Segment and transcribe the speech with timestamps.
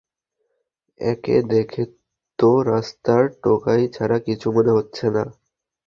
[0.99, 1.83] একে দেখে
[2.39, 5.23] তো রাস্তার টোকাই ছাড়া কিছু মনে হচ্ছে না!